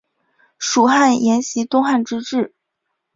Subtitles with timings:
[0.59, 2.55] 蜀汉沿袭东汉之制。